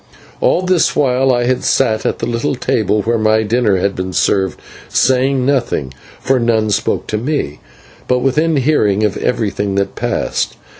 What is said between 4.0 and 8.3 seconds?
served, saying nothing, for none spoke to me, but